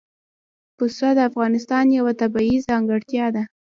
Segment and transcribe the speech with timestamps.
[0.77, 3.43] پسه د افغانستان یوه طبیعي ځانګړتیا ده.